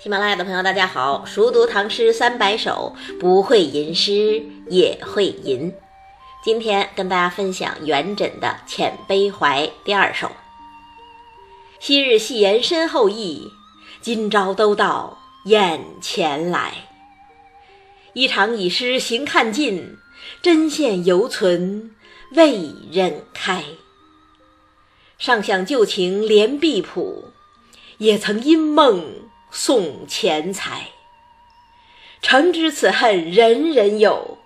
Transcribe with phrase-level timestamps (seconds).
[0.00, 1.24] 喜马拉雅的朋友，大家好！
[1.26, 5.74] 熟读唐诗三百首，不会吟诗也会吟。
[6.44, 10.30] 今天跟大家分享元稹的《遣悲怀》第二首。
[11.80, 13.50] 昔日戏言身后意，
[14.00, 16.74] 今朝都到眼前来。
[18.12, 19.96] 一场已失行看尽，
[20.40, 21.90] 针线犹存
[22.36, 23.64] 为人开。
[25.18, 27.32] 上想旧情连壁谱，
[27.96, 29.27] 也曾因梦。
[29.50, 30.88] 送钱财，
[32.20, 34.38] 诚知此恨人人有，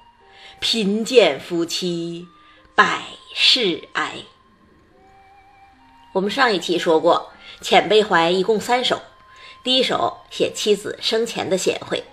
[0.60, 2.27] 贫贱夫妻
[2.74, 3.02] 百
[3.34, 4.12] 事哀。
[6.12, 7.33] 我们上一期说过，
[7.65, 9.02] 《遣悲怀》一共三首，
[9.65, 12.05] 第一首写妻子生前的贤惠，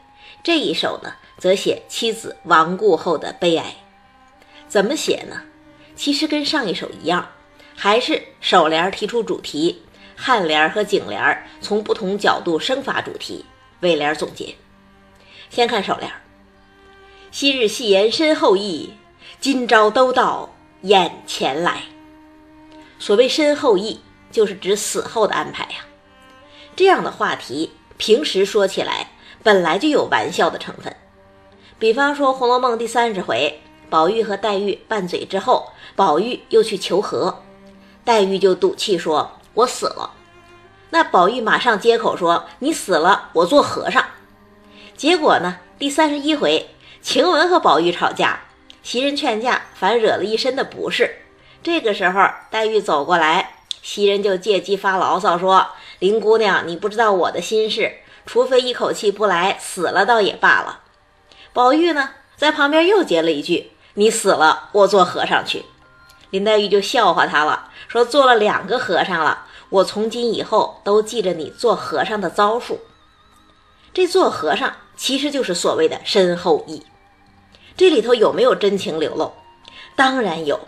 [0.44, 3.75] 这一首呢，则写妻子亡故后的悲哀。
[4.67, 5.44] 怎么写呢？
[5.95, 7.30] 其实跟上一首一样，
[7.75, 9.83] 还是首联提出主题。
[10.22, 13.45] 颔联和颈联从不同角度生发主题，
[13.80, 14.53] 尾联总结。
[15.50, 16.11] 先看首联：
[17.31, 18.94] 昔日戏言身后意，
[19.39, 21.84] 今朝都到眼前来。
[23.00, 25.86] 所谓身后意，就是指死后的安排呀。
[26.76, 29.09] 这样的话题，平时说起来
[29.42, 30.94] 本来就有玩笑的成分。
[31.80, 37.42] 比方说《红楼梦》第三十回，宝玉和黛玉拌嘴之后，宝玉又去求和，
[38.04, 39.39] 黛玉就赌气说。
[39.59, 40.11] 我死了，
[40.91, 44.05] 那宝玉马上接口说：“你死了，我做和尚。”
[44.95, 46.69] 结果呢，第三十一回，
[47.02, 48.39] 晴雯和宝玉吵架，
[48.83, 51.23] 袭人劝架，反惹了一身的不是。
[51.61, 55.67] 这个时候，黛玉走过来，袭人就借机发牢骚说
[55.99, 60.83] ：“林姑娘，你不知道我的心事，除非一口气不来，死了倒也罢了。”
[61.52, 65.65] 宝玉呢，在旁边又接了一句：“你死了，我做和尚去。”
[66.31, 72.80] 林黛玉就笑话他了，说做了两个和尚了，我从今以后都记着你做和尚的招数。
[73.94, 76.83] 这做和尚其实就是所谓的身后意，
[77.76, 79.32] 这里头有没有真情流露？
[79.95, 80.60] 当然有，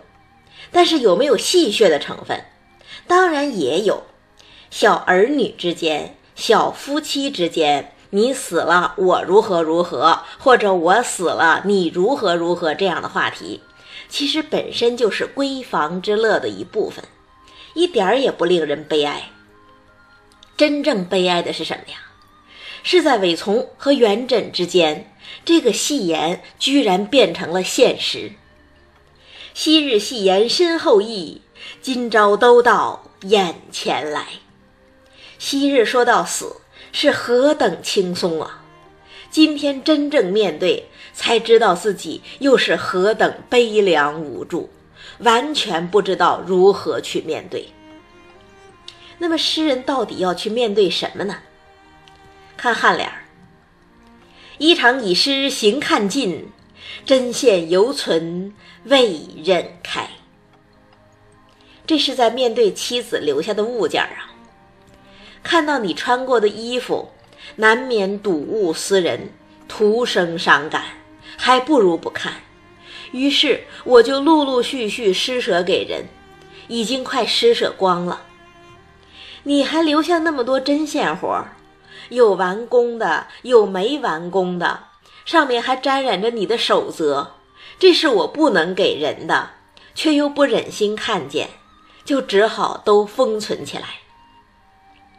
[0.70, 2.44] 但是有没有戏谑的成分？
[3.06, 4.02] 当然也有。
[4.70, 13.62] 小儿女之间、小夫妻之间，你死了我如何如何，或者我死了你如何如何这样的话题。
[14.08, 17.04] 其实本身就是闺房之乐的一部分，
[17.74, 19.30] 一点儿也不令人悲哀。
[20.56, 21.98] 真正悲哀的是什么呀？
[22.84, 28.32] 是在韦从和元稹之间，这个戏言居然变成了现实。
[29.54, 31.42] 昔日戏言身后意，
[31.80, 34.26] 今朝都到眼前来。
[35.38, 36.56] 昔日说到死
[36.90, 38.64] 是何等轻松啊！
[39.30, 44.70] 今天真正面对，才知道自己又是何等悲凉无助，
[45.18, 47.68] 完全不知道如何去面对。
[49.18, 51.36] 那么诗人到底要去面对什么呢？
[52.56, 53.24] 看颔联儿
[54.58, 56.48] ：“衣裳已湿行看尽，
[57.04, 58.52] 针线犹存
[58.84, 60.08] 为人开。”
[61.86, 64.32] 这是在面对妻子留下的物件啊。
[65.42, 67.10] 看到你穿过的衣服。
[67.56, 69.30] 难免睹物思人，
[69.66, 70.84] 徒生伤感，
[71.36, 72.34] 还不如不看。
[73.12, 76.06] 于是我就陆陆续续施舍给人，
[76.66, 78.22] 已经快施舍光了。
[79.44, 81.44] 你还留下那么多针线活，
[82.08, 84.84] 有完工的，有没完工的，
[85.24, 87.34] 上面还沾染着你的手责，
[87.78, 89.50] 这是我不能给人的，
[89.94, 91.48] 却又不忍心看见，
[92.04, 93.84] 就只好都封存起来。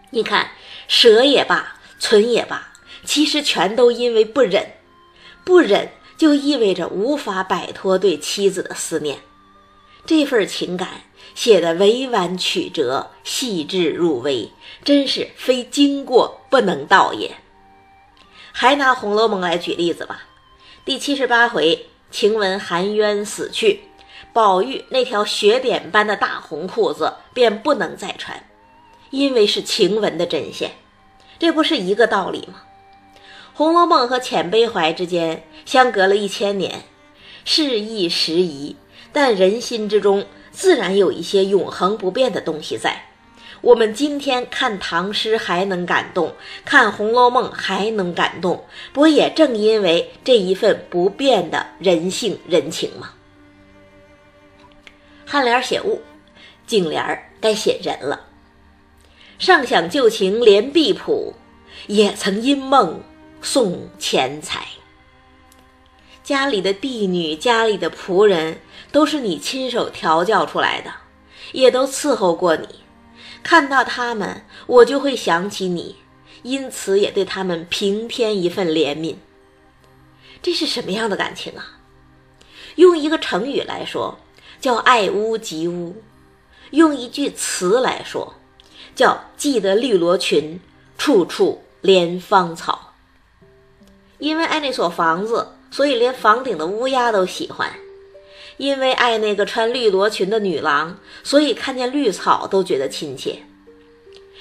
[0.09, 0.51] 你看，
[0.87, 1.77] 舍也罢。
[1.99, 2.73] 存也罢，
[3.05, 4.73] 其实全都因为不忍，
[5.45, 5.89] 不忍
[6.23, 9.19] 就意味着无法摆脱对妻子的思念。
[10.05, 11.01] 这份情感
[11.35, 14.49] 写得委婉曲折、细致入微，
[14.85, 17.35] 真是非经过不能道也。
[18.53, 20.23] 还拿《红楼梦》来举例子吧。
[20.85, 23.81] 第七十八回，晴雯含冤死去，
[24.31, 28.41] 宝玉那条雪点般的大红裤子便不能再穿，
[29.09, 30.71] 因为是晴雯的针线。
[31.37, 32.61] 这不是一个道理吗？
[33.55, 36.81] 《红楼梦》和《遣悲怀》之间相隔了一千年，
[37.45, 38.75] 事易时移，
[39.11, 42.99] 但人心之中自然有一些永恒不变的东西在。
[43.61, 46.33] 我们今天看唐诗还能感动，
[46.65, 53.11] 看《红楼梦》还能感动，不也正因为这一份不变的人性人情吗？
[55.29, 56.01] 颔联写物，
[56.65, 58.19] 颈联该写人了。
[59.37, 61.33] 上想旧情连碧浦，
[61.85, 62.99] 也曾因梦
[63.43, 64.65] 送钱财。
[66.23, 68.61] 家里的婢女、家里的仆人，
[68.93, 70.89] 都是你亲手调教出来的，
[71.51, 72.67] 也都伺候过你。
[73.43, 75.97] 看到他们，我就会想起你，
[76.43, 79.17] 因此也对他们平添一份怜悯。
[80.41, 81.79] 这是什么样的感情啊？
[82.75, 84.17] 用一个成语来说，
[84.61, 86.01] 叫爱屋及乌；
[86.71, 88.35] 用一句词来说，
[88.95, 90.61] 叫记得绿罗裙，
[90.97, 92.82] 处处怜芳草。
[94.23, 97.67] 因为爱那所房子，所以连房顶的乌鸦都喜欢；
[98.55, 103.43] 因为爱那个穿绿罗裙的女郎，所以看见绿草都觉得亲切。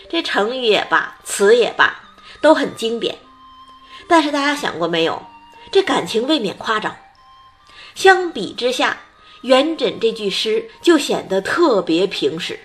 [0.08, 2.00] 这成语也罢，词也罢，
[2.40, 3.18] 都很经典。
[4.08, 5.20] 但是大家想过没有？
[5.72, 6.94] 这感情未免夸张，
[7.96, 9.00] 相比之下，
[9.40, 12.60] 元稹这句诗就显得特别平实。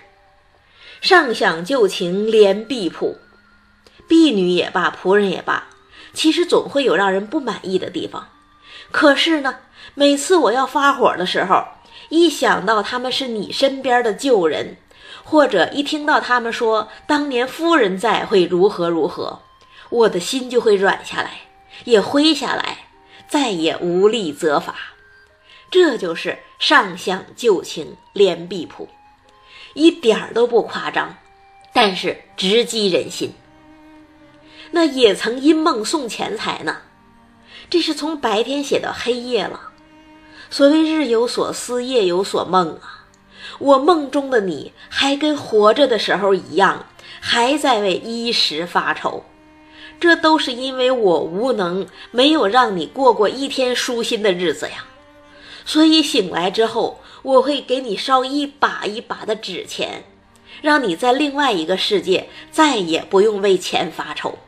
[1.00, 3.16] 上想旧情怜婢仆，
[4.06, 5.66] 婢女也罢，仆人也罢，
[6.18, 8.26] 其实总会有让人不满意的地方。
[8.90, 9.60] 可是呢，
[9.94, 11.64] 每次我要发火的时候，
[12.08, 14.78] 一想到他们是你身边的旧人，
[15.22, 19.42] 或者一听到他们说当年夫人在会如何如何，
[19.90, 21.42] 我的心就会软下来，
[21.84, 22.78] 也灰下来。
[23.28, 24.74] 再也无力责罚，
[25.70, 28.88] 这就是上相旧情怜婢仆，
[29.74, 31.14] 一点都不夸张，
[31.72, 33.32] 但是直击人心。
[34.70, 36.78] 那也曾因梦送钱财呢，
[37.70, 39.60] 这是从白天写到黑夜了。
[40.50, 43.06] 所谓日有所思，夜有所梦啊，
[43.58, 46.86] 我梦中的你还跟活着的时候一样，
[47.20, 49.24] 还在为衣食发愁。
[50.00, 54.84] 这都是因为我无能，没有让你过过一天舒心的日子呀。
[55.66, 60.04] 所以醒来之后，我会给你烧一把一把的纸钱，
[60.62, 64.38] 让你在另外一个世界再也不用为钱发愁。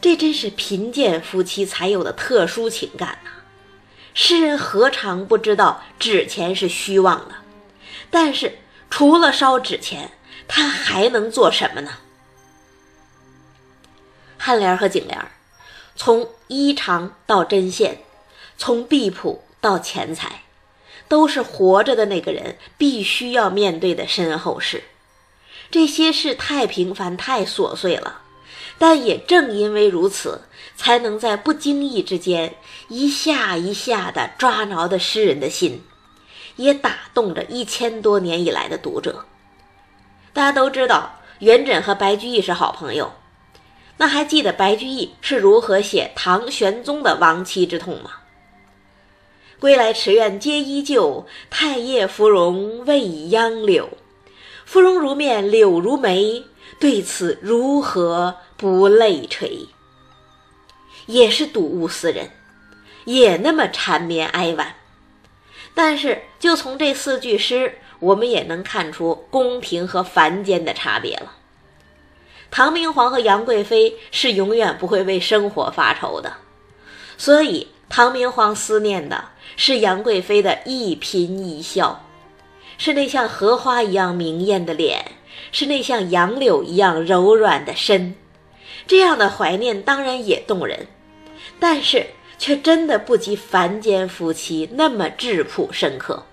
[0.00, 3.30] 这真是贫贱夫妻才有的特殊情感呐！
[4.14, 7.34] 诗人何尝不知道纸钱是虚妄的？
[8.10, 8.58] 但是
[8.88, 10.12] 除了烧纸钱，
[10.46, 11.92] 他还能做什么呢？
[14.38, 15.18] 颔联和颈联，
[15.96, 17.98] 从衣裳到针线，
[18.56, 20.42] 从婢仆到钱财，
[21.08, 24.84] 都是活着的那个人必须要面对的身后事。
[25.70, 28.20] 这些事太平凡、太琐碎了，
[28.78, 30.42] 但也正因为如此，
[30.76, 32.54] 才能在不经意之间
[32.88, 35.82] 一下一下地抓挠的诗人的心，
[36.56, 39.24] 也打动着一千多年以来的读者。
[40.32, 43.12] 大家都知道，元稹和白居易是好朋友。
[43.96, 48.10] 那还记得白居易是如何写唐玄宗的亡妻之痛吗？
[49.58, 53.88] 归来池苑皆依旧，太液芙蓉未央柳。
[54.66, 56.44] 芙蓉如面柳如眉，
[56.78, 59.66] 对此如何不泪垂？
[61.06, 62.30] 也是睹物思人，
[63.04, 64.74] 也那么缠绵哀婉。
[65.74, 71.32] 但是就从这四句诗，我们也能看出宫廷和凡间的差别了。
[72.50, 76.34] 唐明皇和杨贵妃是永远不会为生活发愁的，
[77.18, 82.04] 所以唐明皇思念的是杨贵妃的一颦一笑，
[82.78, 85.15] 是那像荷花一样明艳的脸，
[85.52, 88.14] 是那像杨柳一样柔软的身。
[88.86, 90.86] 这样的怀念当然也动人，
[91.58, 92.06] 但是
[92.38, 96.24] 却真的不及凡间夫妻那么质朴深刻。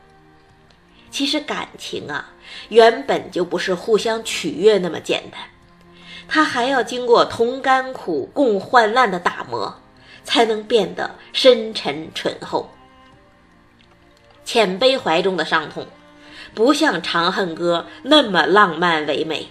[1.09, 2.31] 其实感情啊，
[2.69, 5.39] 原本就不是互相取悦那么简单。
[6.27, 9.79] 它还要经过同甘苦、共患难的打磨，
[10.23, 12.69] 才能变得深沉醇厚。
[14.45, 15.85] 浅悲怀中的伤痛，
[16.53, 19.49] 不像《长恨歌》那么浪漫唯美，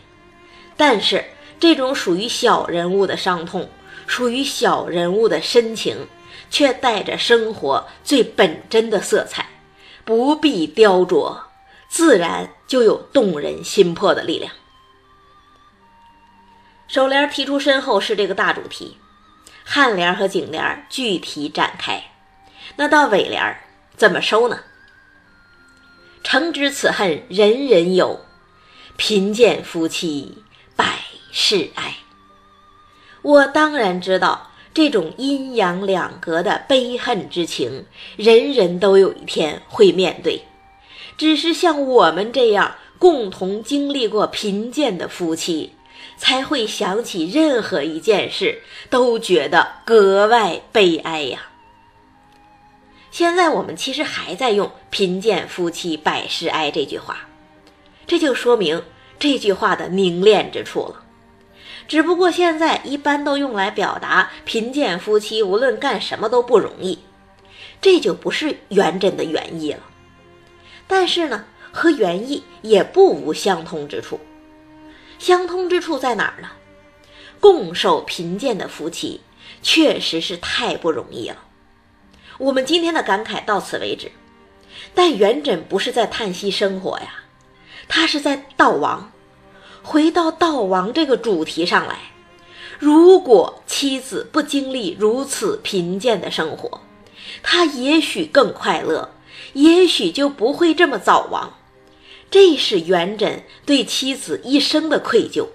[0.77, 1.25] 但是
[1.59, 3.69] 这种属于小人物的伤痛，
[4.07, 6.07] 属于小人物的深情，
[6.51, 9.47] 却带着生活最本真的色彩，
[10.05, 11.37] 不必雕琢，
[11.89, 14.53] 自然就有动人心魄的力量。
[16.89, 18.99] 首联提出身后是这个大主题，
[19.67, 22.05] 颔联和颈联具体展开。
[22.77, 23.57] 那到尾联
[23.97, 24.59] 怎么收呢？
[26.23, 28.21] 诚知此恨人人有，
[28.97, 30.39] 贫贱夫妻
[30.77, 30.99] 百
[31.31, 31.95] 事哀。
[33.23, 37.85] 我当然知道这种阴阳两隔的悲恨之情，
[38.17, 40.43] 人人都有一天会面对。
[41.17, 45.73] 只是像我们这样共同经历过贫贱的夫妻。
[46.19, 51.52] 才会想起任何一件事，都觉得格外悲哀呀。
[53.13, 57.29] 现在我们其实还在用“贫贱夫妻百事哀”这句话，
[58.07, 58.83] 这就说明
[59.19, 61.05] 这句话的凝练之处了。
[61.87, 66.99] 只不过现在一般都用来表达贫贱夫妻无论干什么都不容易，
[67.83, 69.81] 这就不是元稹的原意了。
[70.87, 74.19] 但是呢，和原意也不无相通之处。
[75.19, 76.49] 相通之处在哪儿呢？
[77.41, 79.21] 共受贫贱的夫妻，
[79.61, 81.37] 确实是太不容易了。
[82.39, 84.11] 我们今天的感慨到此为止，
[84.95, 87.25] 但元稹不是在叹息生活呀，
[87.89, 89.13] 他是在悼亡。
[89.83, 91.99] 回到悼亡这个主题上来，
[92.79, 96.81] 如果妻子不经历如此贫贱的生活，
[97.43, 99.11] 他也许更快乐，
[99.55, 101.55] 也许就不会这么早亡。
[102.31, 105.49] 这是元稹对妻子一生的愧疚，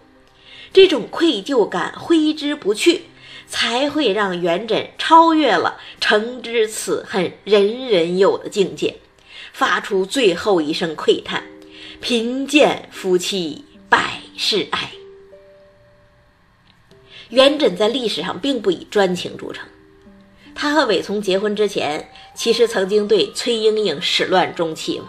[0.74, 3.06] 这种愧疚感挥之不去，
[3.48, 8.98] 才会让元稹超越了“诚知此恨，人人有”的境界，
[9.54, 11.44] 发出最后一声喟叹
[12.02, 14.92] ：“贫贱夫妻。”百事哀。
[17.30, 19.66] 元稹在历史上并不以专情著称，
[20.54, 25.06] 他和韦从结婚之前，其实曾经对崔莺莺始乱终弃嘛。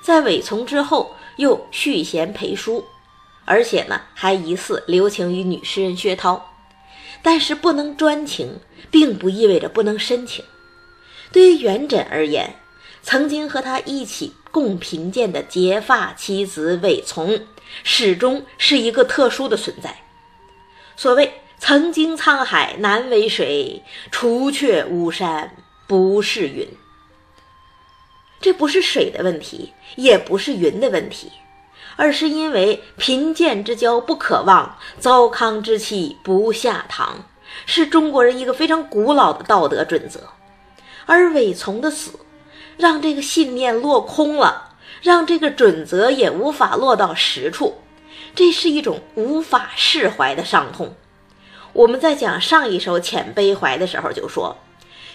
[0.00, 2.82] 在韦从之后，又续弦裴淑，
[3.44, 6.55] 而且呢，还疑似留情于女诗人薛涛。
[7.26, 10.44] 但是不能专情，并不意味着不能深情。
[11.32, 12.54] 对于元稹而言，
[13.02, 17.44] 曾经和他一起共贫贱的结发妻子韦从。
[17.82, 20.02] 始终是一个特殊的存在。
[20.96, 25.56] 所谓“曾经沧海难为水，除却巫山
[25.88, 26.68] 不是云”。
[28.40, 31.32] 这不是水的问题，也不是云的问题，
[31.96, 37.24] 而是因为贫贱之交不可忘，糟糠之妻不下堂，
[37.64, 40.20] 是中国人一个非常古老的道德准则。
[41.06, 42.20] 而韦从的死，
[42.76, 44.62] 让这个信念落空了。
[45.02, 47.76] 让这个准则也无法落到实处，
[48.34, 50.94] 这是一种无法释怀的伤痛。
[51.74, 54.56] 我们在讲上一首《遣悲怀》的时候就说，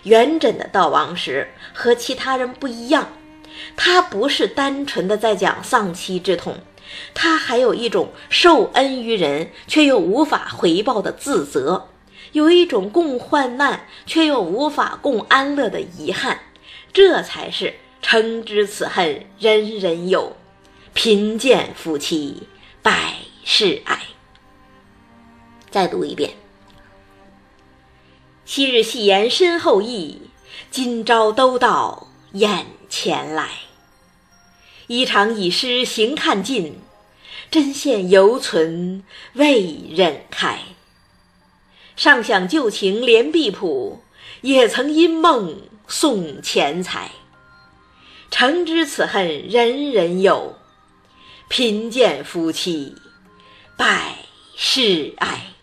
[0.04, 3.10] 元稹的悼亡诗和其他人不一样，
[3.76, 6.56] 他不是单纯的在讲丧妻之痛，
[7.14, 11.90] 他还有一种受恩于人却又无法回报的自责，
[12.32, 16.40] 有一种共患难却又无法共安乐的遗憾，
[16.94, 17.76] 这才是。
[18.04, 20.34] 诚知此恨，人人有；
[20.96, 22.48] 贫贱夫妻
[22.82, 24.00] 百事哀。
[25.70, 26.32] 再读一遍：
[28.44, 30.20] 昔日戏言身后意，
[30.72, 33.50] 今朝都到眼前来。
[34.92, 36.78] 衣裳已湿行看尽，
[37.50, 39.06] 针线犹存
[39.36, 40.60] 未忍开。
[41.96, 44.04] 尚想旧情连碧谱，
[44.42, 47.12] 也曾因梦送钱财。
[48.32, 50.58] 诚知此恨，人人有；
[51.48, 52.94] 贫贱夫妻
[53.78, 54.18] 百
[54.58, 55.54] 事哀。